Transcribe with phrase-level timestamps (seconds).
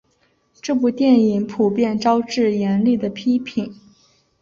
[0.63, 3.75] 这部电影普遍招致严厉的批评。